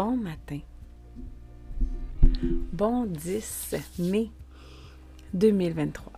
[0.00, 0.60] Bon matin.
[2.72, 4.30] Bon 10 mai
[5.34, 6.12] 2023.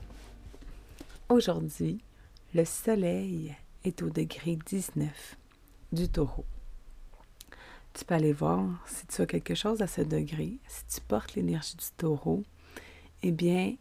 [1.31, 2.05] Aujourd'hui,
[2.53, 5.39] le soleil est au degré 19
[5.93, 6.45] du taureau.
[7.95, 11.35] Tu peux aller voir si tu as quelque chose à ce degré, si tu portes
[11.35, 12.43] l'énergie du taureau,
[13.23, 13.77] eh bien,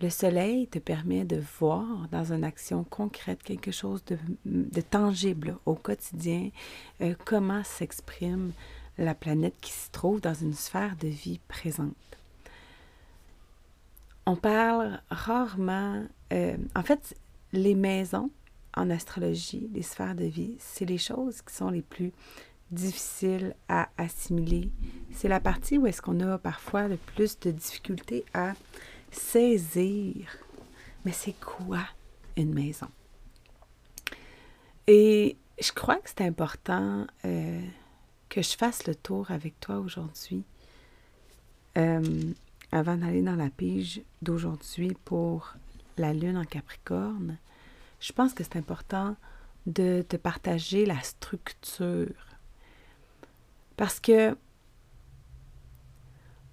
[0.00, 4.04] le soleil te permet de voir dans une action concrète quelque chose
[4.46, 6.50] de, tangible au quotidien,
[7.00, 8.52] euh, comment s'exprime
[9.04, 11.94] la planète qui se trouve dans une sphère de vie présente.
[14.26, 17.16] On parle rarement, euh, en fait,
[17.52, 18.30] les maisons
[18.76, 22.12] en astrologie, les sphères de vie, c'est les choses qui sont les plus
[22.70, 24.70] difficiles à assimiler.
[25.12, 28.52] C'est la partie où est-ce qu'on a parfois le plus de difficultés à
[29.10, 30.38] saisir.
[31.04, 31.82] Mais c'est quoi
[32.36, 32.86] une maison?
[34.86, 37.60] Et je crois que c'est important euh,
[38.30, 40.44] que je fasse le tour avec toi aujourd'hui,
[41.76, 42.32] euh,
[42.72, 45.54] avant d'aller dans la pige d'aujourd'hui pour
[45.98, 47.36] la lune en Capricorne,
[47.98, 49.16] je pense que c'est important
[49.66, 52.14] de te partager la structure.
[53.76, 54.36] Parce que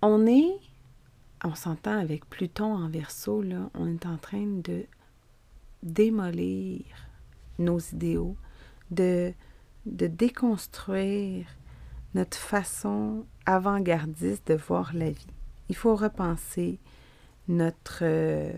[0.02, 0.60] on est,
[1.44, 4.86] on s'entend avec Pluton en verso, là, on est en train de
[5.84, 6.84] démolir
[7.60, 8.36] nos idéaux,
[8.90, 9.32] de,
[9.86, 11.46] de déconstruire
[12.14, 15.28] notre façon avant-gardiste de voir la vie.
[15.70, 16.80] Il faut repenser
[17.48, 18.52] notre, euh,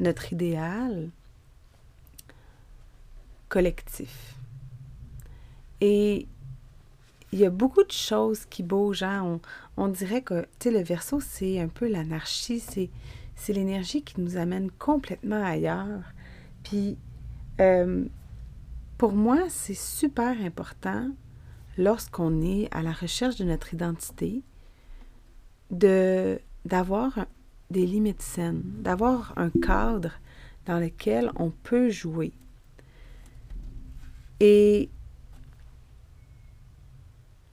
[0.00, 1.10] notre idéal
[3.48, 4.34] collectif.
[5.80, 6.26] Et
[7.32, 9.02] il y a beaucoup de choses qui bougent.
[9.02, 9.40] Hein.
[9.76, 12.90] On, dirait que le verso, c'est un peu l'anarchie, c'est,
[13.34, 16.02] c'est l'énergie qui nous amène complètement ailleurs.
[16.62, 16.96] Puis,
[17.60, 18.04] euh,
[18.96, 21.10] pour moi, c'est super important
[21.78, 24.42] lorsqu'on est à la recherche de notre identité,
[25.70, 27.26] de, d'avoir
[27.70, 30.12] des limites saines, d'avoir un cadre
[30.66, 32.32] dans lequel on peut jouer.
[34.40, 34.90] Et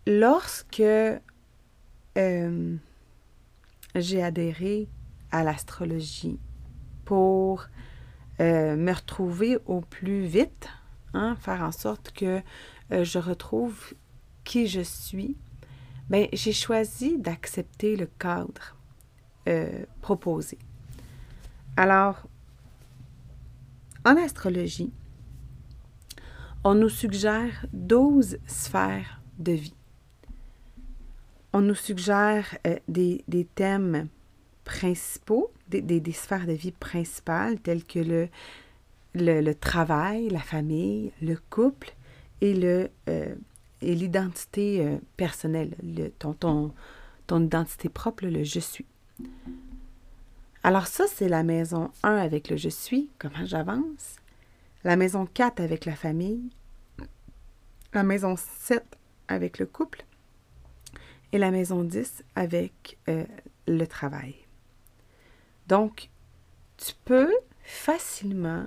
[0.05, 0.81] lorsque
[2.17, 2.75] euh,
[3.95, 4.89] j'ai adhéré
[5.31, 6.39] à l'astrologie
[7.05, 7.65] pour
[8.39, 10.69] euh, me retrouver au plus vite,
[11.13, 12.41] hein, faire en sorte que
[12.91, 13.93] euh, je retrouve
[14.49, 15.37] qui je suis,
[16.09, 18.75] ben, j'ai choisi d'accepter le cadre
[19.47, 20.57] euh, proposé.
[21.77, 22.27] Alors,
[24.03, 24.91] en astrologie,
[26.63, 29.75] on nous suggère 12 sphères de vie.
[31.53, 33.23] On nous suggère euh, des,
[33.53, 34.07] thèmes
[34.63, 38.29] principaux, des, sphères de vie principales telles que le,
[39.13, 41.93] le, travail, la famille, le couple
[42.41, 43.35] et le, euh,
[43.81, 46.73] et l'identité euh, personnelle, le, ton, ton,
[47.27, 48.85] ton identité propre, le je suis.
[50.63, 54.17] Alors ça, c'est la maison 1 avec le je suis, comment j'avance.
[54.83, 56.49] La maison 4 avec la famille.
[57.93, 58.83] La maison 7
[59.27, 60.05] avec le couple.
[61.31, 63.25] Et la maison 10 avec euh,
[63.67, 64.35] le travail.
[65.67, 66.09] Donc,
[66.77, 67.31] tu peux
[67.63, 68.65] facilement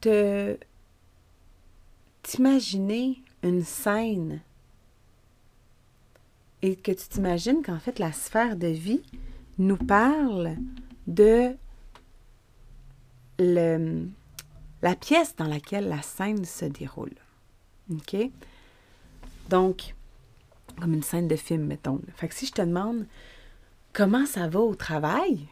[0.00, 0.56] te
[2.22, 4.40] t'imaginer une scène
[6.62, 9.02] et que tu t'imagines qu'en fait la sphère de vie
[9.58, 10.56] nous parle
[11.06, 11.54] de
[13.38, 14.08] le,
[14.82, 17.14] la pièce dans laquelle la scène se déroule.
[17.90, 18.16] OK?
[19.48, 19.94] Donc,
[20.80, 22.00] comme une scène de film, mettons.
[22.16, 23.06] Fait que si je te demande
[23.92, 25.48] comment ça va au travail,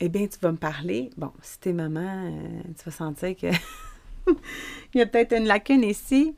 [0.00, 1.10] eh bien, tu vas me parler.
[1.16, 3.48] Bon, si t'es maman, euh, tu vas sentir que
[4.94, 6.34] il y a peut-être une lacune ici,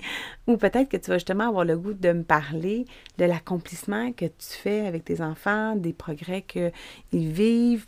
[0.47, 2.87] ou peut-être que tu vas justement avoir le goût de me parler
[3.19, 6.73] de l'accomplissement que tu fais avec tes enfants, des progrès qu'ils
[7.13, 7.87] vivent.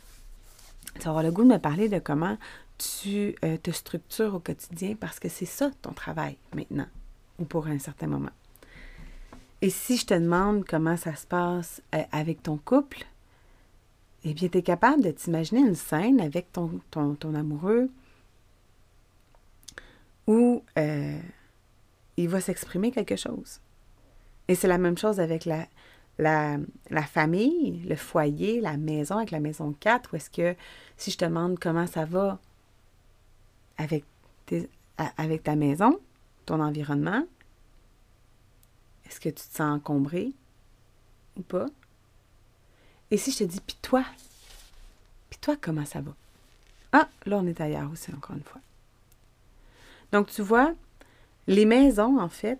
[0.95, 2.37] Tu vas avoir le goût de me parler de comment
[2.77, 6.87] tu euh, te structures au quotidien parce que c'est ça ton travail maintenant,
[7.39, 8.31] ou pour un certain moment.
[9.61, 13.05] Et si je te demande comment ça se passe euh, avec ton couple,
[14.23, 17.89] eh bien, tu es capable de t'imaginer une scène avec ton, ton, amoureux
[20.27, 21.19] où euh,
[22.17, 23.59] il va s'exprimer quelque chose.
[24.47, 25.67] Et c'est la même chose avec la,
[26.19, 30.55] la, famille, le foyer, la maison, avec la maison 4, où est-ce que
[30.97, 32.39] si je te demande comment ça va
[33.77, 34.03] avec,
[35.17, 35.99] avec ta maison,
[36.45, 37.25] ton environnement,
[39.05, 40.33] est-ce que tu te sens encombré
[41.37, 41.67] ou pas?
[43.11, 44.03] Et si je te dis, puis toi,
[45.29, 46.13] puis toi, comment ça va?
[46.91, 48.61] Ah, là, on est ailleurs aussi, encore une fois.
[50.11, 50.73] Donc, tu vois,
[51.47, 52.59] les maisons, en fait,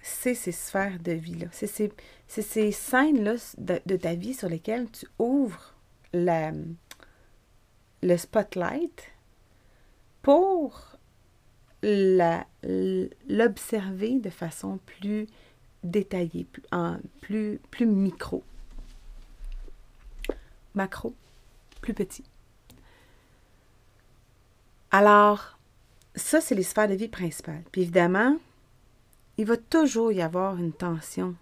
[0.00, 1.48] c'est ces sphères de vie-là.
[1.52, 1.92] C'est ces,
[2.28, 5.74] ces scènes-là de, ta vie sur lesquelles tu ouvres
[6.12, 6.76] le
[8.16, 9.12] spotlight
[10.22, 10.96] pour
[11.82, 13.10] l'observer
[14.18, 15.26] de façon plus
[15.84, 18.42] détaillée, plus, en, plus micro.
[20.74, 21.14] Macro,
[21.80, 22.24] plus petit.
[24.90, 25.57] Alors,
[26.18, 27.62] ça, c'est les sphères de vie principales.
[27.72, 28.36] Puis évidemment,
[29.36, 31.34] il va toujours y avoir une tension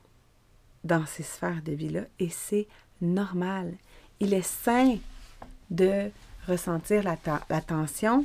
[0.84, 2.68] dans ces sphères de vie-là et c'est
[3.00, 3.74] normal.
[4.20, 4.98] Il est sain
[5.70, 6.10] de
[6.46, 7.16] ressentir la,
[7.60, 8.24] tension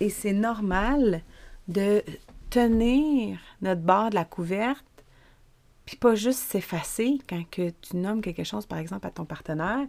[0.00, 1.22] et c'est normal
[1.68, 2.02] de
[2.50, 4.84] tenir notre barre de la couverte
[5.84, 9.86] puis pas juste s'effacer quand tu nommes quelque chose, par exemple, à ton partenaire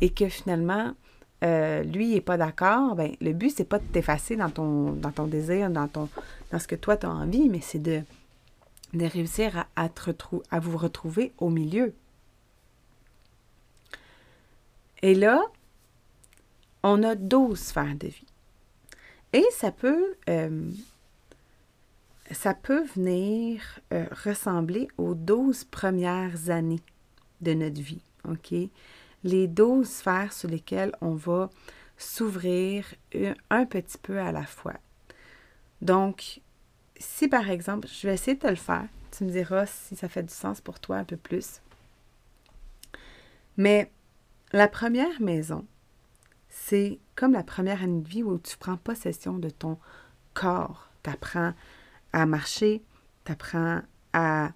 [0.00, 0.94] et que finalement,
[1.44, 5.12] euh, lui, n'est pas d'accord, ben, le but, c'est pas de t'effacer dans ton, dans
[5.12, 6.08] ton désir, dans, ton,
[6.50, 8.02] dans ce que toi, tu as envie, mais c'est de,
[8.94, 9.88] de réussir à,
[10.50, 11.94] à vous retrouver au milieu.
[15.02, 15.42] Et là,
[16.82, 18.26] on a 12 sphères de vie.
[19.34, 20.70] Et ça peut, euh,
[22.30, 26.80] ça peut venir euh, ressembler aux 12 premières années
[27.40, 28.02] de notre vie.
[28.28, 28.54] OK?
[29.24, 31.50] Les 12 sphères sur lesquelles on va
[31.96, 32.84] s'ouvrir
[33.50, 34.74] un petit peu à la fois.
[35.80, 36.40] Donc,
[36.96, 40.08] si par exemple, je vais essayer de te le faire, tu me diras si ça
[40.08, 41.60] fait du sens pour toi un peu plus.
[43.56, 43.90] Mais
[44.52, 45.64] la première maison,
[46.48, 49.78] c'est comme la première année de vie où tu prends possession de ton
[50.32, 50.88] corps.
[51.02, 51.52] Tu apprends
[52.12, 52.82] à marcher,
[53.24, 53.82] tu apprends
[54.12, 54.52] à.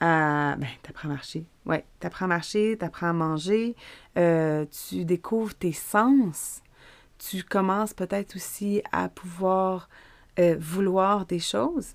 [0.00, 0.68] À ben,
[1.02, 1.44] à marcher.
[1.64, 3.74] Ouais, tu apprends à manger,
[4.16, 6.62] euh, tu découvres tes sens.
[7.18, 9.88] Tu commences peut-être aussi à pouvoir
[10.38, 11.94] euh, vouloir des choses.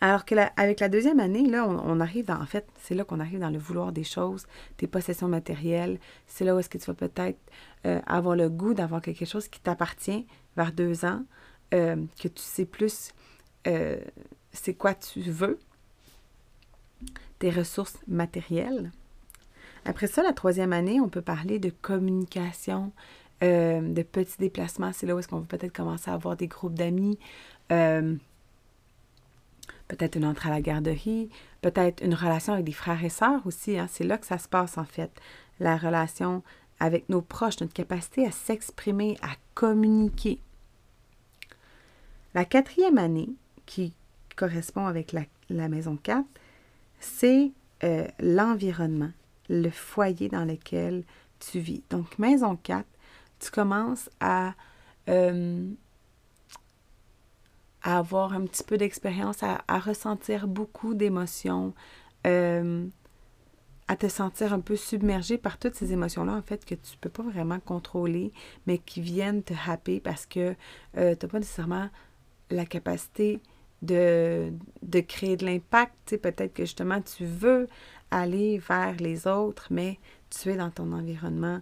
[0.00, 3.40] Alors que avec la deuxième année, là, on, arrive en fait, c'est là qu'on arrive
[3.40, 4.46] dans le vouloir des choses,
[4.76, 5.98] tes possessions matérielles.
[6.28, 7.38] C'est là où est-ce que tu vas peut-être
[7.84, 10.24] euh, avoir le goût d'avoir quelque chose qui t'appartient
[10.56, 11.24] vers deux ans,
[11.70, 13.12] que tu sais plus
[14.52, 15.58] c'est quoi tu veux,
[17.38, 18.90] tes ressources matérielles.
[19.84, 22.92] Après ça, la troisième année, on peut parler de communication,
[23.42, 24.92] euh, de petits déplacements.
[24.92, 27.18] C'est là où est-ce qu'on va peut-être commencer à avoir des groupes d'amis,
[27.72, 28.14] euh,
[29.86, 31.30] peut-être une entrée à la garderie,
[31.62, 33.78] peut-être une relation avec des frères et sœurs aussi.
[33.78, 33.86] Hein.
[33.88, 35.10] C'est là que ça se passe en fait.
[35.60, 36.42] La relation
[36.80, 40.40] avec nos proches, notre capacité à s'exprimer, à communiquer.
[42.34, 43.30] La quatrième année,
[43.66, 43.94] qui
[44.36, 46.24] correspond avec la, maison 4,
[47.00, 47.52] c'est
[47.84, 49.12] euh, l'environnement,
[49.48, 51.04] le foyer dans lequel
[51.38, 51.82] tu vis.
[51.90, 52.84] Donc, maison 4,
[53.38, 54.54] tu commences à,
[55.08, 55.68] euh,
[57.82, 61.72] avoir un petit peu d'expérience, à, ressentir beaucoup d'émotions,
[62.26, 62.86] euh,
[63.86, 66.98] à te sentir un peu submergé par toutes ces émotions-là, en fait, que tu ne
[67.00, 68.32] peux pas vraiment contrôler,
[68.66, 70.52] mais qui viennent te happer parce que
[70.94, 71.88] tu n'as pas nécessairement
[72.50, 73.40] la capacité
[73.82, 76.16] de, de créer de l'impact.
[76.16, 77.68] Peut-être que justement, tu veux
[78.10, 79.98] aller vers les autres, mais
[80.30, 81.60] tu es dans ton environnement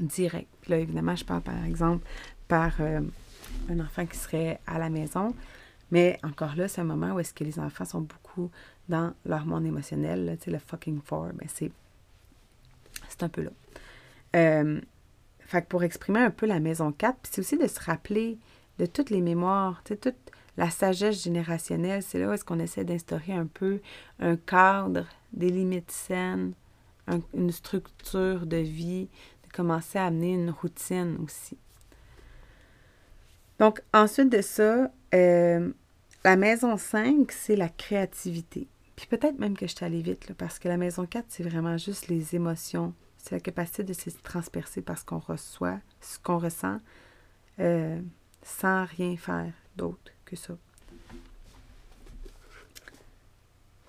[0.00, 0.48] direct.
[0.68, 2.06] là, évidemment, je parle par exemple
[2.48, 3.00] par euh,
[3.68, 5.34] un enfant qui serait à la maison.
[5.90, 8.50] Mais encore là, c'est un moment où est-ce que les enfants sont beaucoup
[8.88, 11.70] dans leur monde émotionnel, sais, le fucking four, mais c'est,
[13.08, 13.50] c'est un peu là.
[14.36, 14.80] Euh,
[15.40, 18.38] fait que pour exprimer un peu la maison 4, puis c'est aussi de se rappeler
[18.78, 20.08] de toutes les mémoires, toute
[20.56, 23.80] la sagesse générationnelle, c'est là où est-ce qu'on essaie d'instaurer un peu
[24.20, 26.52] un cadre, des limites saines,
[27.34, 29.08] une structure de vie,
[29.54, 31.56] commencer à amener une routine aussi.
[33.58, 35.72] Donc, ensuite de ça, euh,
[36.24, 38.66] la maison 5, c'est la créativité.
[38.96, 41.76] Puis peut-être même que je suis allée vite, parce que la maison 4, c'est vraiment
[41.76, 42.94] juste les émotions.
[43.16, 46.78] C'est la capacité de se transpercer par ce qu'on reçoit, ce qu'on ressent,
[47.60, 48.00] euh,
[48.44, 50.54] sans rien faire d'autre que ça.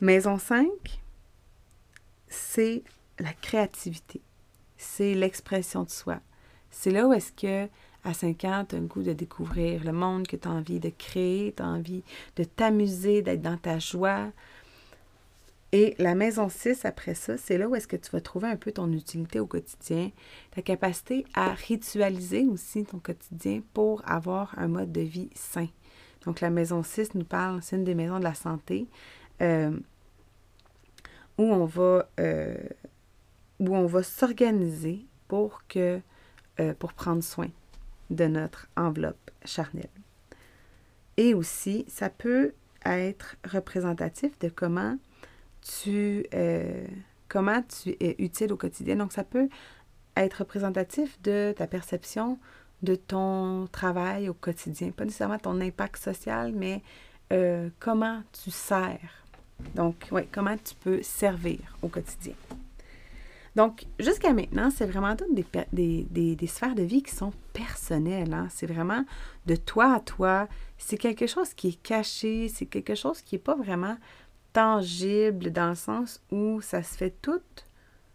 [0.01, 0.65] Maison 5,
[2.27, 2.83] c'est
[3.19, 4.21] la créativité.
[4.77, 6.19] C'est l'expression de soi.
[6.69, 7.69] C'est là où est-ce que
[8.03, 10.79] à 5 ans, tu as le goût de découvrir le monde que tu as envie
[10.79, 12.03] de créer, tu as envie
[12.35, 14.31] de t'amuser, d'être dans ta joie.
[15.77, 18.55] Et la maison 6, après ça, c'est là où est-ce que tu vas trouver un
[18.55, 20.09] peu ton utilité au quotidien,
[20.51, 25.67] ta capacité à ritualiser aussi ton quotidien pour avoir un mode de vie sain.
[26.23, 28.87] Donc la maison 6 nous parle, c'est une des maisons de la santé,
[29.41, 29.77] euh,
[31.37, 32.55] où on va, euh,
[33.59, 35.99] où on va s'organiser pour que,
[36.61, 37.49] euh, pour prendre soin
[38.11, 39.89] de notre enveloppe charnelle.
[41.17, 42.53] Et aussi, ça peut
[42.85, 44.97] être représentatif de comment
[46.33, 46.85] euh,
[47.27, 48.95] comment tu es utile au quotidien.
[48.95, 49.49] Donc, ça peut
[50.15, 52.39] être représentatif de ta perception
[52.81, 54.91] de ton travail au quotidien.
[54.91, 56.81] Pas nécessairement ton impact social, mais
[57.33, 58.99] euh, comment tu sers.
[59.73, 62.33] Donc, oui, comment tu peux servir au quotidien.
[63.55, 68.33] Donc, jusqu'à maintenant, c'est vraiment toutes des, des, sphères de vie qui sont personnelles.
[68.33, 68.47] Hein.
[68.49, 69.05] C'est vraiment
[69.45, 70.49] de toi à toi.
[70.77, 73.95] C'est quelque chose qui est caché, c'est quelque chose qui n'est pas vraiment
[74.55, 77.41] tangible dans le sens où ça se fait tout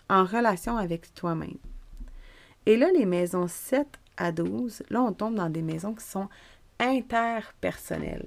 [0.08, 1.58] en relation avec toi-même.
[2.64, 6.30] Et là, les maisons 7 à 12, là, on tombe dans des maisons qui sont
[6.78, 8.26] interpersonnelles.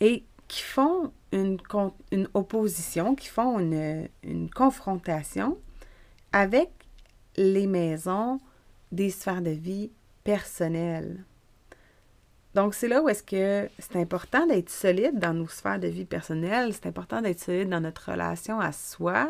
[0.00, 1.58] Et qui font une,
[2.34, 5.56] opposition, qui font une confrontation
[6.30, 6.68] avec
[7.38, 8.38] les maisons
[8.92, 9.90] des sphères de vie
[10.24, 11.24] personnelles.
[12.54, 16.04] Donc, c'est là où est-ce que c'est important d'être solide dans nos sphères de vie
[16.04, 19.28] personnelles, c'est important d'être solide dans notre relation à soi,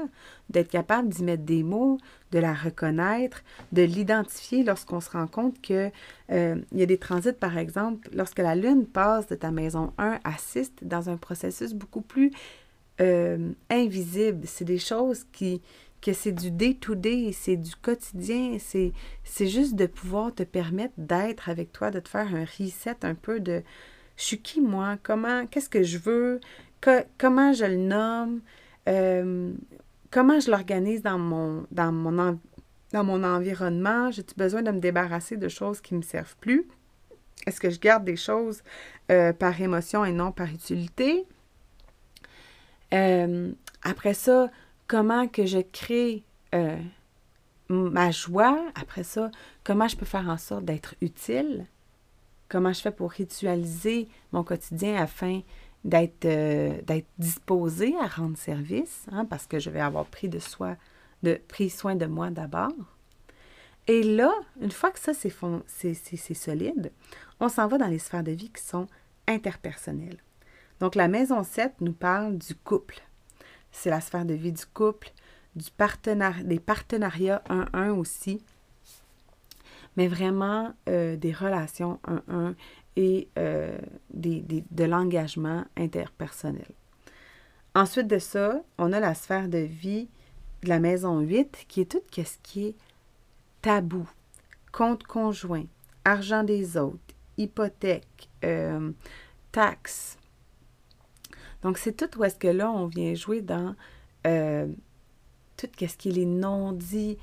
[0.50, 1.96] d'être capable d'y mettre des mots,
[2.32, 5.90] de la reconnaître, de l'identifier lorsqu'on se rend compte que
[6.32, 9.94] euh, il y a des transits, par exemple, lorsque la Lune passe de ta maison
[9.96, 12.30] 1 à 6 dans un processus beaucoup plus
[13.00, 14.46] euh, invisible.
[14.46, 15.62] C'est des choses qui,
[16.04, 18.92] que c'est du day-to-day, c'est du quotidien, c'est,
[19.46, 23.40] juste de pouvoir te permettre d'être avec toi, de te faire un reset un peu
[23.40, 23.62] de
[24.16, 26.40] je suis qui moi, comment, qu'est-ce que je veux,
[27.18, 28.42] comment je le nomme,
[28.86, 29.52] euh,
[30.10, 32.38] comment je l'organise dans mon, dans mon,
[32.92, 36.68] dans mon environnement, j'ai-tu besoin de me débarrasser de choses qui ne me servent plus?
[37.46, 38.62] Est-ce que je garde des choses
[39.10, 41.24] euh, par émotion et non par utilité?
[42.92, 43.50] Euh,
[43.82, 44.50] après ça,
[44.86, 46.24] comment que je crée
[46.54, 46.78] euh,
[47.68, 48.58] ma joie.
[48.74, 49.30] Après ça,
[49.62, 51.66] comment je peux faire en sorte d'être utile.
[52.48, 55.40] Comment je fais pour ritualiser mon quotidien afin
[55.84, 60.38] d'être euh, d'être disposé à rendre service, hein, parce que je vais avoir pris, de,
[60.38, 60.76] soi,
[61.22, 62.72] de, pris soin de moi d'abord.
[63.86, 66.90] Et là, une fois que ça, c'est solide,
[67.38, 68.86] on s'en va dans les sphères de vie qui sont
[69.26, 70.22] interpersonnelles.
[70.80, 73.02] Donc, la maison 7 nous parle du couple
[73.74, 75.10] c'est la sphère de vie du couple,
[75.56, 75.68] du
[76.44, 78.40] des partenariats 1-1 aussi,
[79.96, 82.54] mais vraiment euh, des relations 1-1
[82.96, 83.76] et euh,
[84.10, 86.66] de l'engagement interpersonnel.
[87.74, 90.08] Ensuite de ça, on a la sphère de vie
[90.62, 92.76] de la maison 8 qui est tout ce qui est
[93.60, 94.08] tabou,
[94.72, 95.66] compte conjoint,
[96.04, 96.98] argent des autres,
[97.36, 98.92] hypothèque, euh,
[99.50, 100.16] taxes,
[101.64, 103.74] donc, c'est tout où est-ce que là, on vient jouer dans
[104.26, 104.66] euh,
[105.56, 107.16] tout ce qui est les non-dits,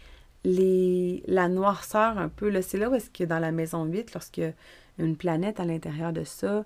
[0.43, 2.59] les, la noirceur un peu.
[2.63, 4.53] C'est là où est-ce que dans la maison 8, lorsqu'il y a
[4.97, 6.65] une planète à l'intérieur de ça,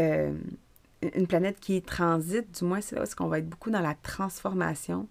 [0.00, 0.36] euh,
[1.14, 3.80] une planète qui transite, du moins, c'est là où est-ce qu'on va être beaucoup dans
[3.80, 5.06] la transformation.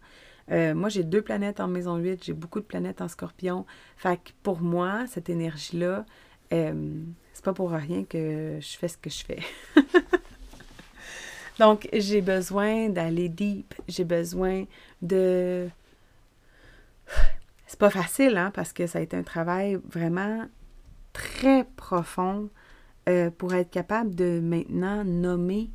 [0.51, 3.65] Euh, moi, j'ai deux planètes en maison 8, j'ai beaucoup de planètes en scorpion.
[3.96, 6.06] Fait que pour moi, cette énergie-là,
[6.51, 9.39] c'est pas pour rien que je fais ce que je fais.
[11.62, 13.75] Donc, j'ai besoin d'aller deep.
[13.88, 14.65] J'ai besoin
[15.03, 15.70] de.
[17.68, 20.48] C'est pas facile, hein, parce que ça a été un travail vraiment
[21.13, 22.50] très profond
[23.08, 25.70] euh, pour être capable de maintenant nommer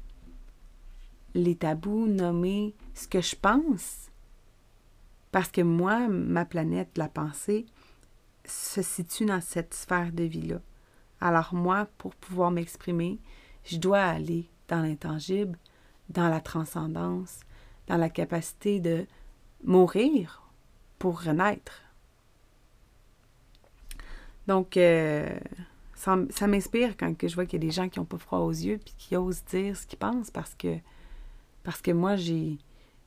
[1.34, 4.10] les tabous, nommer ce que je pense.
[5.30, 7.64] Parce que moi, ma planète, la pensée,
[8.44, 10.60] se situe dans cette sphère de vie-là.
[11.20, 13.20] Alors moi, pour pouvoir m'exprimer,
[13.64, 15.56] je dois aller dans l'intangible,
[16.08, 17.40] dans la transcendance,
[17.86, 19.06] dans la capacité de
[19.64, 20.42] mourir
[20.98, 21.82] pour renaître.
[24.46, 25.38] Donc, euh,
[25.94, 28.40] ça, m'inspire quand que je vois qu'il y a des gens qui n'ont pas froid
[28.40, 30.78] aux yeux puis qui osent dire ce qu'ils pensent parce que,
[31.64, 32.58] parce que moi, j'ai,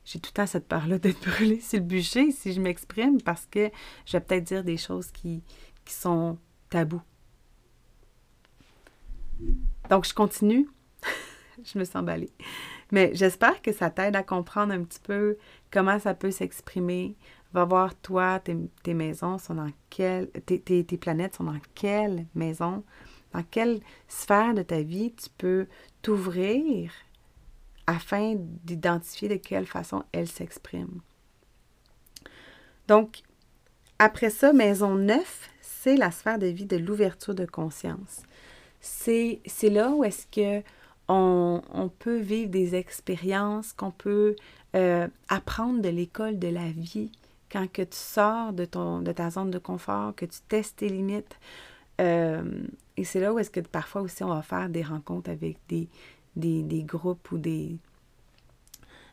[0.03, 3.45] j'ai tout le temps cette part-là d'être brûlée sur le bûcher si je m'exprime parce
[3.45, 3.71] que
[4.05, 5.41] je vais peut-être dire des choses qui,
[5.85, 6.37] qui sont
[6.69, 7.01] tabous.
[9.89, 10.67] Donc, je continue
[11.63, 12.31] je me sens emballée.
[12.91, 15.37] Mais j'espère que ça t'aide à comprendre un petit peu
[15.71, 17.15] comment ça peut s'exprimer.
[17.53, 20.29] Va voir, toi, tes, maisons sont dans quelle...
[20.45, 22.83] Tes, tes, tes, planètes sont dans quelle maison?
[23.33, 25.67] Dans quelle sphère de ta vie tu peux
[26.01, 26.91] t'ouvrir
[27.87, 31.01] afin d'identifier de quelle façon elles s'expriment.
[32.87, 33.21] Donc,
[33.97, 38.23] après ça, maison 9, c'est la sphère de vie de l'ouverture de conscience.
[38.79, 40.63] C'est là où est-ce que
[41.09, 44.35] on, peut vivre des expériences, qu'on peut
[44.75, 47.11] euh, apprendre de l'école de la vie
[47.51, 50.89] quand que tu sors de, ton, de ta zone de confort, que tu testes tes
[50.89, 51.39] limites.
[51.99, 52.61] Euh,
[52.95, 55.89] et c'est là où est-ce que parfois aussi on va faire des rencontres avec des,
[56.35, 57.75] des, groupes ou des,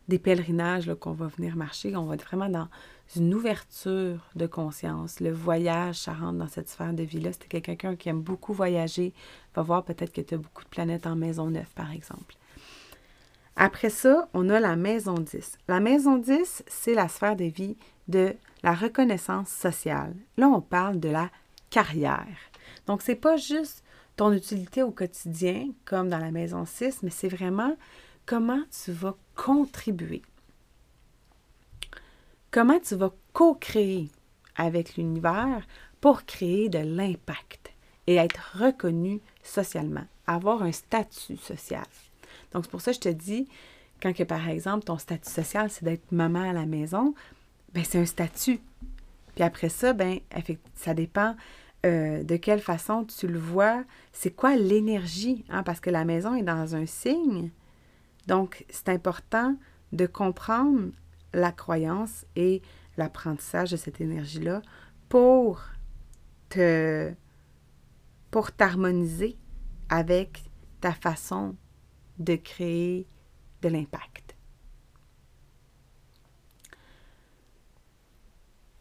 [0.06, 1.96] des pèlerinages qu'on va venir marcher.
[1.96, 2.68] On va être vraiment dans
[3.14, 5.20] une ouverture de conscience.
[5.20, 7.32] Le voyage, ça rentre dans cette sphère de vie-là.
[7.32, 9.12] Si tu quelqu'un qui aime beaucoup voyager,
[9.54, 12.34] va voir peut-être que tu as beaucoup de planètes en maison 9, par exemple.
[13.54, 15.58] Après ça, on a la maison 10.
[15.68, 17.76] La maison 10, c'est la sphère de vie
[18.08, 20.14] de la reconnaissance sociale.
[20.36, 21.30] Là, on parle de la
[21.70, 22.36] carrière.
[22.86, 23.82] Donc, c'est pas juste
[24.16, 27.76] ton utilité au quotidien, comme dans la maison 6, mais c'est vraiment
[28.26, 30.22] comment tu vas contribuer.
[32.56, 34.08] Comment tu vas co-créer
[34.56, 35.66] avec l'univers
[36.00, 37.70] pour créer de l'impact
[38.06, 41.84] et être reconnu socialement, avoir un statut social?
[42.54, 43.46] Donc, c'est pour ça que je te dis,
[44.00, 47.14] quand que, par exemple, ton statut social, c'est d'être maman à la maison,
[47.74, 48.58] ben c'est un statut.
[49.34, 50.20] Puis après ça, ben
[50.76, 51.36] ça dépend
[51.84, 53.84] euh, de quelle façon tu le vois,
[54.14, 57.50] c'est quoi l'énergie, hein, parce que la maison est dans un signe.
[58.28, 59.56] Donc, c'est important
[59.92, 60.88] de comprendre
[61.36, 62.62] la croyance et
[62.96, 64.62] l'apprentissage de cette énergie-là
[65.08, 65.62] pour
[66.48, 67.12] te
[68.30, 69.36] pour t'harmoniser
[69.88, 70.42] avec
[70.80, 71.54] ta façon
[72.18, 73.06] de créer
[73.62, 74.36] de l'impact.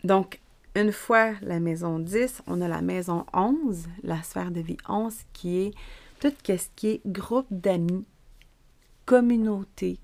[0.03, 0.41] Donc,
[0.75, 5.15] une fois la maison 10, on a la maison 11, la sphère de vie 11,
[5.31, 5.73] qui est
[6.19, 8.05] tout ce qui est groupe d'amis,
[9.05, 9.99] communauté,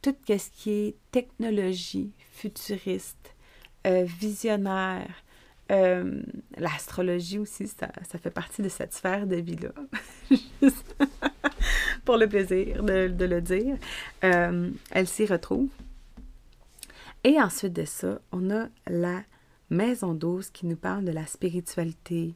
[0.00, 3.34] tout ce qui est technologie, futuriste,
[3.86, 5.24] euh, visionnaire,
[5.70, 6.22] euh,
[6.58, 9.72] l'astrologie aussi, ça, fait partie de cette sphère de vie-là.
[12.04, 13.78] Pour le plaisir de, le dire.
[14.24, 15.70] Euh, elle s'y retrouve.
[17.24, 19.22] Et ensuite de ça, on a la
[19.70, 22.34] maison 12 qui nous parle de la spiritualité,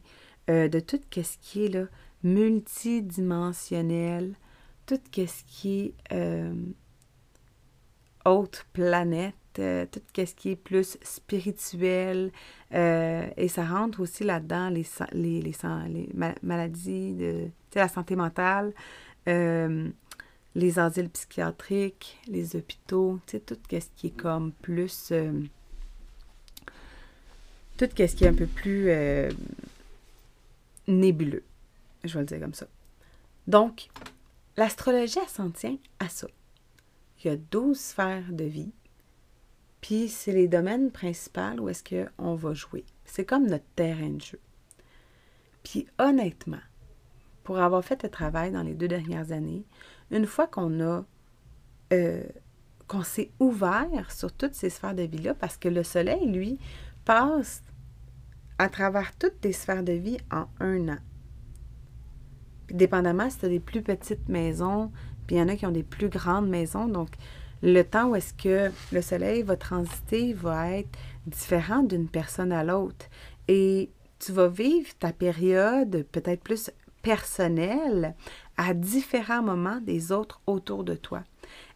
[0.49, 1.83] euh, de tout ce qui est là,
[2.23, 4.33] multidimensionnel,
[4.85, 6.51] tout ce qui est
[8.27, 12.31] euh, autre planète, euh, tout ce qui est plus spirituel.
[12.71, 16.09] et ça rentre aussi là-dedans les, les, les,
[16.43, 18.73] maladies, de la santé mentale
[20.57, 25.09] les asiles psychiatriques, les hôpitaux, tout ce qui est comme plus...
[25.11, 25.31] Euh,
[27.77, 29.29] tout ce qui est un peu plus euh,
[30.87, 31.43] nébuleux.
[32.03, 32.65] Je vais le dire comme ça.
[33.45, 33.89] Donc,
[34.57, 36.27] l'astrologie, elle s'en tient à ça.
[37.23, 38.73] Il y a 12 sphères de vie,
[39.81, 42.85] puis c'est les domaines principaux où est-ce qu'on va jouer.
[43.05, 44.39] C'est comme notre terrain de jeu.
[45.63, 46.61] Puis honnêtement,
[47.43, 49.65] pour avoir fait le travail dans les deux dernières années,
[50.11, 51.05] une fois qu'on a
[51.93, 52.23] euh,
[52.87, 56.57] qu'on s'est ouvert sur toutes ces sphères de vie-là, parce que le soleil, lui,
[57.05, 57.61] passe
[58.57, 60.97] à travers toutes les sphères de vie en un an.
[62.67, 64.91] Puis, dépendamment si tu as des plus petites maisons,
[65.35, 67.09] il y en a qui ont des plus grandes maisons, donc
[67.61, 72.63] le temps où est-ce que le soleil va transiter va être différent d'une personne à
[72.63, 73.05] l'autre.
[73.47, 78.15] Et tu vas vivre ta période peut-être plus personnelle
[78.57, 81.23] à différents moments des autres autour de toi.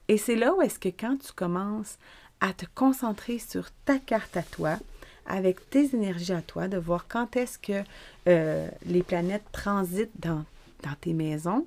[0.07, 1.97] Et c'est là où est-ce que quand tu commences
[2.41, 4.77] à te concentrer sur ta carte à toi,
[5.25, 7.83] avec tes énergies à toi, de voir quand est-ce que
[8.27, 10.43] euh, les planètes transitent dans
[10.99, 11.65] tes maisons,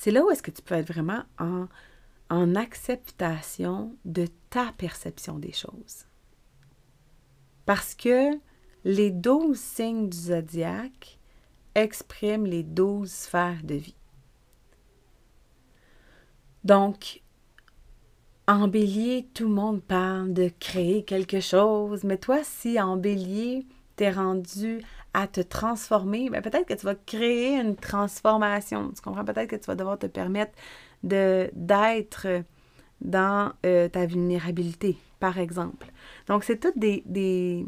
[0.00, 5.50] c'est là où est-ce que tu peux être vraiment en, acceptation de ta perception des
[5.50, 6.06] choses.
[7.66, 8.30] Parce que
[8.84, 11.18] les douze signes du zodiaque
[11.74, 13.96] exprime les douze sphères de vie.
[16.62, 17.22] Donc,
[18.46, 23.66] en bélier, tout le monde parle de créer quelque chose, mais toi, si en bélier,
[23.98, 24.80] tu es rendu
[25.12, 28.92] à te transformer, ben peut-être que tu vas créer une transformation.
[28.94, 29.24] Tu comprends?
[29.24, 30.52] Peut-être que tu vas devoir te permettre
[31.02, 32.26] d'être
[33.00, 35.86] dans euh, ta vulnérabilité, par exemple.
[36.26, 37.66] Donc, c'est toutes des,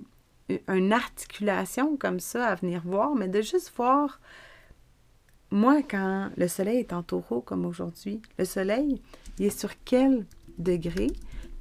[0.69, 4.21] une articulation comme ça à venir voir, mais de juste voir
[5.53, 9.03] moi, quand le soleil est en taureau comme aujourd'hui, le soleil,
[9.39, 10.25] il est sur quel
[10.59, 11.09] degré,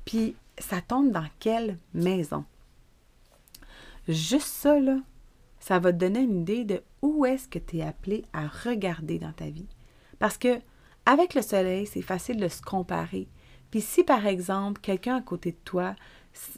[0.06, 2.46] puis ça tombe dans quelle maison?
[4.10, 4.98] Juste ça, là,
[5.60, 9.20] ça va te donner une idée de où est-ce que tu es appelé à regarder
[9.20, 9.68] dans ta vie.
[10.18, 10.60] Parce que
[11.06, 13.28] avec le soleil, c'est facile de se comparer.
[13.70, 15.96] Puis si par exemple, quelqu'un à côté de toi,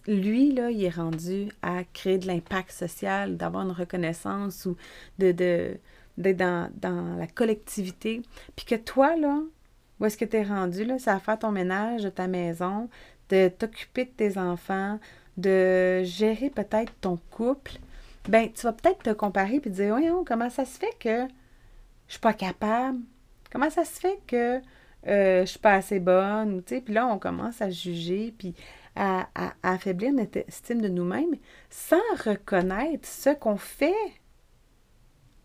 [0.08, 4.78] lui, là, il est rendu à créer de l'impact social, d'avoir une reconnaissance ou
[5.20, 8.22] d'être dans, la collectivité,
[8.56, 9.42] puis que toi, là,
[10.00, 12.90] où est-ce que tu es rendu, là, ça va faire ton ménage ta maison,
[13.32, 15.00] de t'occuper de tes enfants,
[15.38, 17.74] de gérer peut-être ton couple,
[18.28, 21.28] ben tu vas peut-être te comparer et te dire Voyons, comment ça se fait que
[22.08, 23.00] je suis pas capable?
[23.52, 24.62] Comment ça se fait que
[25.08, 26.62] euh, je suis pas assez bonne?
[26.62, 28.54] Puis là, on commence à juger puis
[28.96, 29.30] à
[29.64, 31.36] affaiblir notre estime de nous-mêmes
[31.70, 33.94] sans reconnaître ce qu'on fait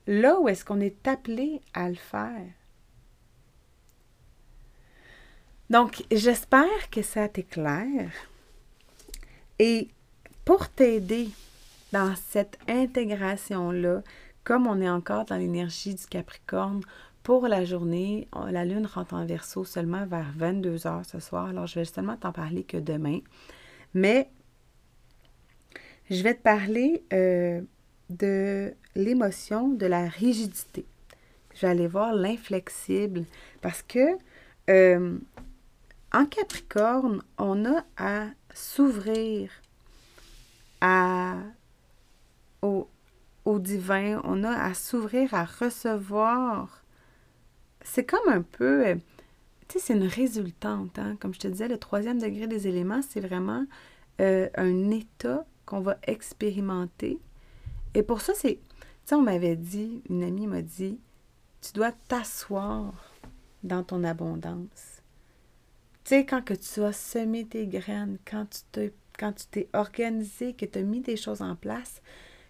[0.09, 2.43] là où est-ce qu'on est appelé à le faire.
[5.71, 8.13] Donc, j'espère que ça t'éclaire.
[9.59, 9.89] Et
[10.45, 11.29] pour t'aider
[11.93, 14.03] dans cette intégration-là,
[14.45, 16.83] comme on est encore dans l'énergie du Capricorne,
[17.25, 21.47] pour la journée, la Lune rentre en verso seulement vers 22 heures ce soir.
[21.49, 23.19] Alors, je vais seulement t'en parler que demain.
[23.95, 24.31] Mais
[26.09, 27.61] je vais te parler euh,
[28.11, 30.87] de l'émotion de la rigidité.
[31.55, 33.25] Je vais aller voir l'inflexible
[33.61, 34.17] parce que
[34.71, 35.19] euh,
[36.17, 39.51] en Capricorne, on a à s'ouvrir
[40.81, 41.37] à,
[42.63, 42.89] au,
[43.59, 46.83] divin, on a à s'ouvrir à recevoir.
[47.83, 48.95] C'est comme un peu, euh,
[49.69, 50.99] tu sais, c'est une résultante.
[50.99, 51.17] Hein?
[51.21, 53.67] Comme je te disais, le troisième degré des éléments, c'est vraiment
[54.23, 57.19] euh, un état qu'on va expérimenter.
[57.93, 60.99] Et pour ça, c'est, tu sais, on m'avait dit, une amie m'a dit,
[61.61, 62.95] tu dois t'asseoir
[63.63, 64.96] dans ton abondance.
[66.07, 69.69] Tu sais, quand que tu as semé tes graines, quand tu t'es, quand tu t'es
[69.73, 72.01] organisé, que tu as mis des choses en place,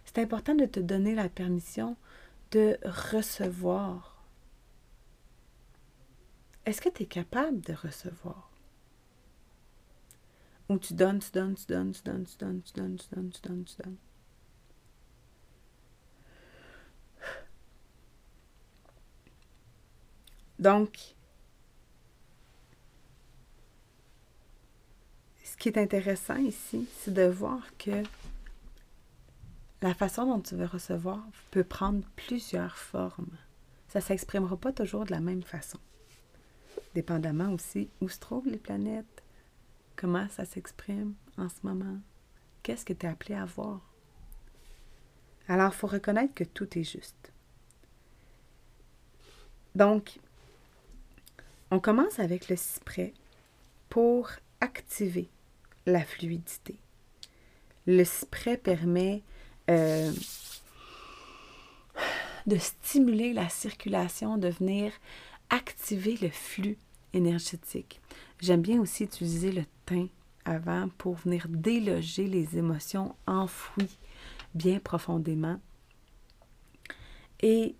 [0.05, 1.97] c'est important de te donner la permission
[2.51, 4.23] de recevoir.
[6.67, 8.51] Est-ce que tu es capable de recevoir?
[10.69, 13.31] Ou tu donnes, tu donnes, tu donnes, tu donnes, tu donnes, tu donnes, tu donnes,
[13.31, 13.97] tu donnes, tu donnes.
[20.59, 21.16] Donc,
[25.57, 28.03] ce qui est intéressant ici, c'est de voir que
[29.81, 33.35] la façon dont tu veux recevoir peut prendre plusieurs formes.
[33.87, 35.79] Ça ne s'exprimera pas toujours de la même façon.
[36.93, 39.23] Dépendamment aussi où se trouvent les planètes,
[39.95, 41.97] comment ça s'exprime en ce moment,
[42.61, 43.81] qu'est-ce que tu es appelé à voir.
[45.47, 47.31] Alors, il faut reconnaître que tout est juste.
[49.73, 50.19] Donc,
[51.71, 53.11] on commence avec le cyprès
[53.89, 54.29] pour
[54.61, 55.31] activer
[55.87, 56.75] la fluidité.
[57.87, 59.23] Le spray permet
[59.69, 60.11] euh,
[62.45, 64.91] de stimuler la circulation, de venir
[65.49, 66.77] activer le flux
[67.13, 68.01] énergétique.
[68.41, 70.09] J'aime bien aussi utiliser le thym
[70.45, 73.97] avant pour venir déloger les émotions enfouies
[74.53, 75.59] bien profondément.
[77.41, 77.75] Et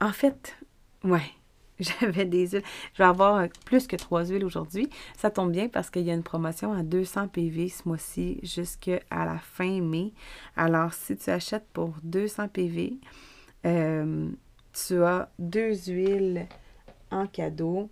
[0.00, 0.56] en fait,
[1.02, 1.32] ouais,
[2.00, 2.62] J'avais des huiles.
[2.94, 4.88] Je vais avoir plus que trois huiles aujourd'hui.
[5.16, 9.00] Ça tombe bien parce qu'il y a une promotion à 200 PV ce mois-ci jusqu'à
[9.10, 10.12] la fin mai.
[10.56, 12.98] Alors, si tu achètes pour 200 PV,
[13.66, 14.28] euh,
[14.72, 16.46] tu as deux huiles
[17.10, 17.90] en cadeau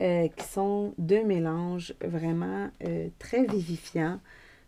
[0.00, 4.20] euh, qui sont deux mélanges vraiment euh, très vivifiants.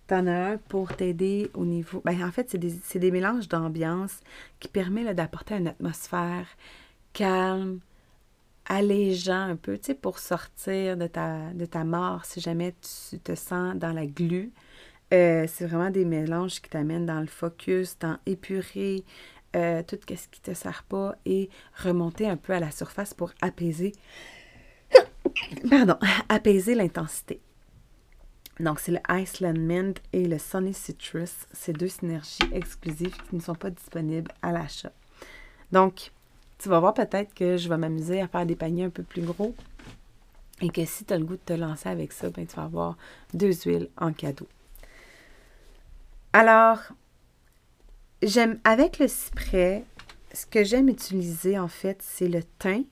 [0.06, 2.02] Tu en as un pour t'aider au niveau.
[2.04, 4.20] Ben, en fait, c'est des, des, mélanges d'ambiance
[4.60, 6.46] qui permettent d'apporter une atmosphère
[7.14, 7.80] calme,
[8.66, 12.74] allégeant un peu, tu sais, pour sortir de ta, de ta mort si jamais
[13.10, 14.52] tu te sens dans la glu.
[15.12, 19.04] Euh, c'est vraiment des mélanges qui t'amènent dans le focus, dans épurer
[19.54, 21.48] euh, tout ce qui ne te sert pas et
[21.82, 23.92] remonter un peu à la surface pour apaiser,
[25.70, 25.96] pardon,
[26.28, 27.40] apaiser l'intensité.
[28.60, 33.40] Donc, c'est le Iceland Mint et le Sunny Citrus, ces deux synergies exclusives qui ne
[33.40, 34.92] sont pas disponibles à l'achat.
[35.72, 36.12] Donc,
[36.58, 39.22] tu vas voir peut-être que je vais m'amuser à faire des paniers un peu plus
[39.22, 39.54] gros
[40.60, 42.64] et que si tu as le goût de te lancer avec ça, ben, tu vas
[42.64, 42.96] avoir
[43.32, 44.46] deux huiles en cadeau.
[46.32, 46.78] Alors,
[48.22, 49.84] j'aime avec le cyprès,
[50.32, 52.84] ce que j'aime utiliser en fait, c'est le thym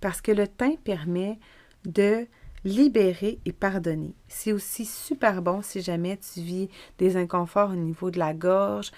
[0.00, 1.38] parce que le thym permet
[1.84, 2.26] de
[2.64, 4.14] libérer et pardonner.
[4.28, 6.68] C'est aussi super bon si jamais tu vis
[6.98, 8.90] des inconforts au niveau de la gorge,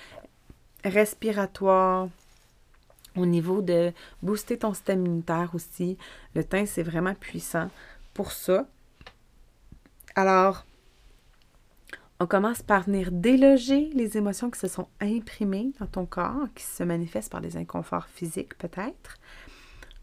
[0.84, 2.08] respiratoire,
[3.16, 3.92] au niveau de
[4.22, 5.98] booster ton système immunitaire aussi.
[6.34, 7.70] Le thym, c'est vraiment puissant
[8.14, 8.66] pour ça.
[10.14, 10.64] Alors,
[12.22, 16.64] on commence par venir déloger les émotions qui se sont imprimées dans ton corps, qui
[16.64, 19.16] se manifestent par des inconforts physiques peut-être.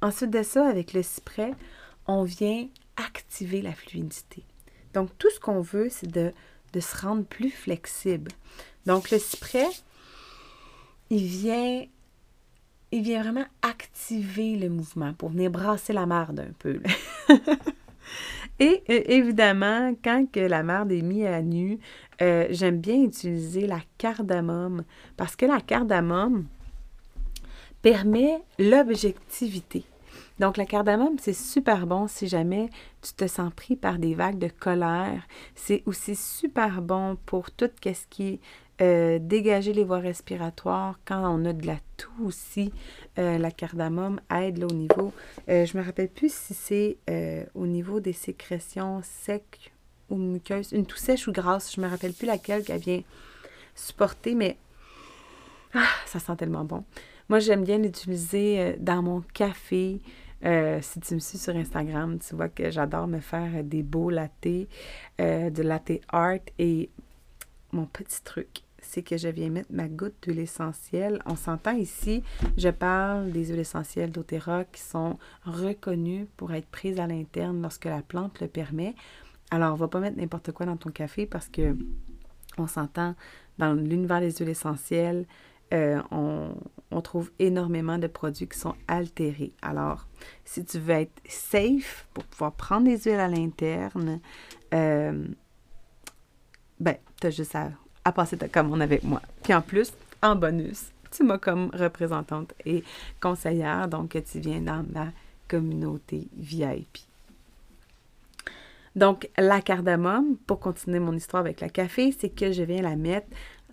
[0.02, 1.54] Ensuite de ça, avec le cyprès,
[2.08, 4.44] on vient activer la fluidité.
[4.94, 6.34] Donc, tout ce qu'on veut, c'est de,
[6.74, 8.32] de, se rendre plus flexible.
[8.88, 9.68] Donc, le cyprès,
[11.12, 11.86] il vient,
[12.92, 16.82] il vient vraiment activer le mouvement pour venir brasser la marde un peu.
[18.60, 21.80] Et euh, évidemment, quand que la marde est mise à nu,
[22.22, 24.84] euh, j'aime bien utiliser la cardamome
[25.16, 26.46] parce que la cardamome
[27.82, 29.84] permet l'objectivité.
[30.40, 32.70] Donc, la cardamome, c'est super bon si jamais
[33.02, 35.22] tu te sens pris par des vagues de colère.
[35.56, 38.40] C'est aussi super bon pour tout ce qui
[38.80, 42.72] euh, dégager les voies respiratoires quand on a de la toux aussi.
[43.18, 45.14] Euh, la cardamome aide là, au niveau.
[45.50, 46.98] Euh, je me rappelle plus si c'est
[47.56, 49.72] au niveau des sécrétions secs
[50.10, 50.74] ou muqueuses.
[50.74, 51.74] Une toux sèche ou grasse.
[51.76, 53.02] Je me rappelle plus laquelle qu'elle vient
[53.74, 54.58] supporter, mais
[55.74, 56.84] ah, ça sent tellement bon.
[57.30, 60.00] Moi, j'aime bien l'utiliser dans mon café.
[60.44, 64.70] si tu me suis sur Instagram, tu vois que j'adore me faire des beaux lattés,
[65.18, 66.40] de latte art.
[66.60, 66.90] Et
[67.72, 71.22] mon petit truc, c'est que je viens mettre ma goutte d'huile essentielle.
[71.26, 72.24] On s'entend ici,
[72.58, 77.86] je parle des huiles essentielles d'Otera qui sont reconnues pour être prises à l'interne lorsque
[77.86, 78.96] la plante le permet.
[79.52, 81.76] Alors, on va pas mettre n'importe quoi dans ton café parce que
[82.58, 83.16] on s'entend
[83.58, 85.26] dans l'univers des huiles essentielles,
[85.74, 86.56] euh, on,
[87.02, 89.54] trouve énormément de produits qui sont altérés.
[89.62, 90.08] Alors,
[90.44, 94.20] si tu veux être safe pour pouvoir prendre des huiles à l'interne,
[94.74, 95.28] euh,
[96.80, 97.72] ben, tu as juste à
[98.08, 99.22] à passer ta commande avec moi.
[99.44, 99.92] Puis en plus,
[100.24, 102.82] en bonus, tu m'as comme représentante et
[103.20, 105.08] conseillère, donc tu viens dans ma
[105.50, 107.00] communauté VIP.
[108.96, 112.96] Donc, la cardamome, pour continuer mon histoire avec le café, c'est que je viens la
[112.96, 113.28] mettre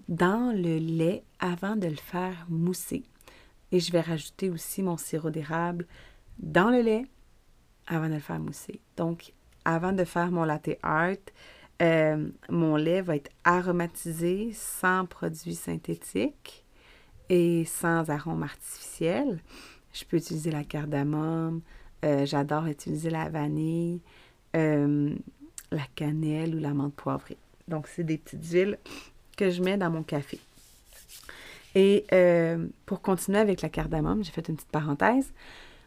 [0.08, 3.04] dans le lait avant de le faire mousser.
[3.70, 5.86] Et je vais rajouter aussi mon sirop d'érable
[6.40, 7.06] dans le lait
[7.86, 8.80] avant de le faire mousser.
[8.96, 9.32] Donc,
[9.64, 11.14] avant de faire mon latte art,
[11.82, 16.64] euh, mon lait va être aromatisé sans produits synthétiques
[17.28, 19.40] et sans arômes artificiels.
[19.92, 21.62] Je peux utiliser la cardamome,
[22.04, 24.00] euh, j'adore utiliser la vanille,
[24.56, 25.14] euh,
[25.72, 27.38] la cannelle ou la menthe poivrée.
[27.66, 28.78] Donc, c'est des petites huiles
[29.36, 30.38] que je mets dans mon café.
[31.74, 32.04] Et
[32.86, 35.32] pour continuer avec la cardamome, j'ai fait une petite parenthèse.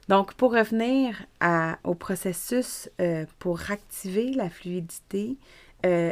[0.10, 1.16] Donc, pour revenir
[1.86, 2.90] au processus
[3.40, 5.38] pour activer la fluidité,
[5.86, 6.12] euh,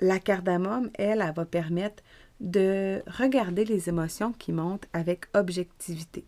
[0.00, 2.02] la cardamome, elle, elle va permettre
[2.40, 6.24] de regarder les émotions qui montent avec objectivité.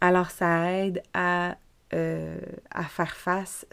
[0.00, 1.56] Alors, ça aide à,
[1.92, 2.38] euh,
[2.88, 3.66] faire face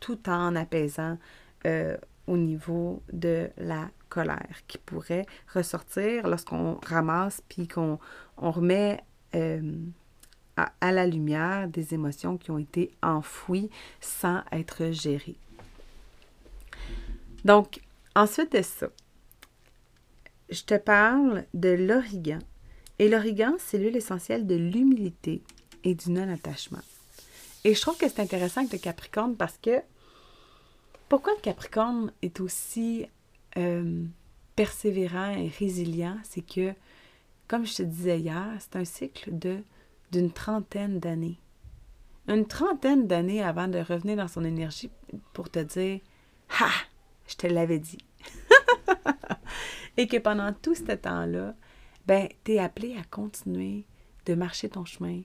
[0.00, 1.18] tout en apaisant
[1.66, 1.96] euh,
[2.26, 7.98] au niveau de la colère qui pourrait ressortir lorsqu'on ramasse puis qu'on
[8.36, 9.02] on remet
[10.80, 13.70] à, la lumière des émotions qui ont été enfouies
[14.00, 15.36] sans être gérées.
[17.44, 17.80] Donc,
[18.14, 18.88] ensuite de ça,
[20.50, 22.38] je te parle de l'origan.
[22.98, 25.42] Et l'origan, c'est l'huile essentielle de l'humilité
[25.84, 26.82] et du non-attachement.
[27.64, 29.82] Et je trouve que c'est intéressant avec le Capricorne parce que
[31.08, 33.06] pourquoi le Capricorne est aussi
[33.56, 34.04] euh,
[34.56, 36.74] persévérant et résilient, c'est que,
[37.46, 39.62] comme je te disais hier, c'est un cycle de
[40.10, 41.38] d'une trentaine d'années.
[42.28, 44.90] Une trentaine d'années avant de revenir dans son énergie
[45.34, 46.00] pour te dire
[46.60, 46.70] Ha!
[47.28, 47.98] Je te l'avais dit.
[49.96, 51.54] Et que pendant tout ce temps-là,
[52.06, 53.84] ben, tu es appelé à continuer
[54.26, 55.22] de marcher ton chemin,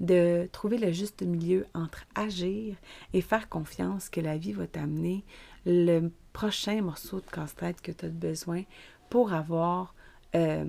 [0.00, 2.76] de trouver le juste milieu entre agir
[3.12, 5.24] et faire confiance que la vie va t'amener
[5.64, 8.64] le prochain morceau de casse-tête que tu as besoin
[9.08, 9.94] pour avoir
[10.34, 10.64] euh,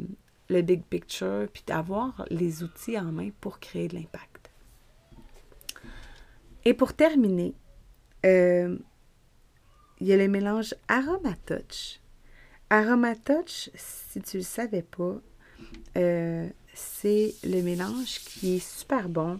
[0.50, 4.52] le big picture, puis d'avoir les outils en main pour créer de l'impact.
[6.66, 7.56] Et pour terminer,
[8.26, 8.78] euh,
[10.02, 12.00] il y a le mélange Aromatouch.
[12.70, 15.16] Aromatouch, si tu ne le savais pas,
[15.98, 19.40] euh, c'est le mélange qui est super bon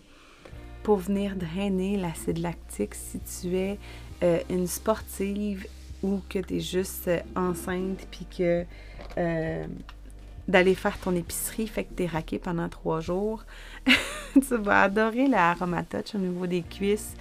[0.84, 3.80] pour venir drainer l'acide lactique si tu es
[4.24, 5.68] euh, une sportive
[6.04, 8.66] ou que tu es juste enceinte puis que
[9.18, 9.66] euh,
[10.48, 13.44] d'aller faire ton épicerie fait que tu es raqué pendant trois jours.
[14.34, 17.16] tu vas adorer l'aromatouch au niveau des cuisses.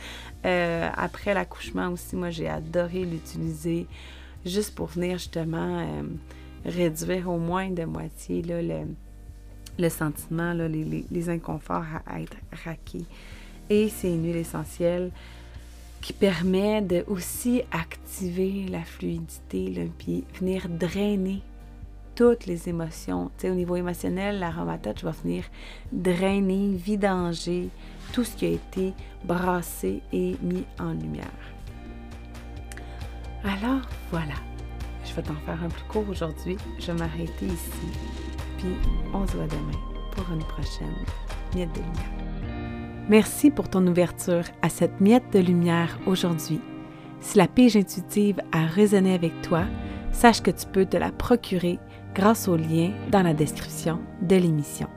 [0.44, 3.86] Euh, après l'accouchement aussi, moi, j'ai adoré l'utiliser
[4.44, 6.02] juste pour venir justement euh,
[6.66, 8.60] réduire au moins de moitié là,
[9.78, 13.04] le sentiment, les, inconforts à, être raqués.
[13.70, 15.10] Et c'est une huile essentielle
[16.02, 21.40] qui permet de aussi activer la fluidité, puis venir drainer
[22.14, 23.30] toutes les émotions.
[23.36, 25.44] Tu sais, au niveau émotionnel, l'aromatouch va venir
[25.92, 27.68] drainer, vidanger
[28.12, 28.92] tout ce qui a été
[29.24, 31.24] brassé et mis en lumière.
[33.44, 34.34] Alors, voilà.
[35.04, 36.56] Je vais t'en faire un plus court aujourd'hui.
[36.78, 37.88] Je vais m'arrêter ici.
[38.58, 38.74] Puis,
[39.12, 39.78] on se voit demain
[40.12, 40.94] pour une prochaine
[41.54, 42.24] miette de lumière.
[43.08, 46.60] Merci pour ton ouverture à cette miette de lumière aujourd'hui.
[47.20, 49.64] Si la pige intuitive a résonné avec toi,
[50.12, 51.78] sache que tu peux te la procurer
[52.14, 54.88] grâce au lien dans la description de l'émission.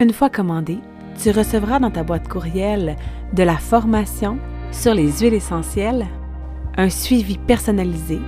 [0.00, 0.78] Une fois commandée,
[1.22, 2.96] tu recevras dans ta boîte courriel
[3.32, 4.38] de la formation
[4.72, 6.06] sur les huiles essentielles,
[6.76, 8.20] un suivi personnalisé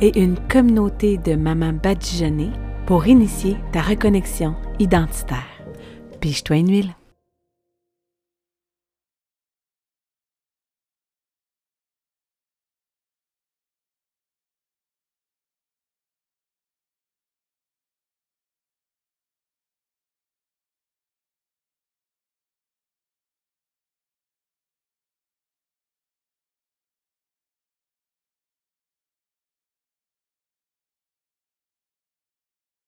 [0.00, 2.52] et une communauté de mamans badigeonnées
[2.86, 5.38] pour initier ta reconnexion identitaire.
[6.20, 7.01] Pige-toi une huile.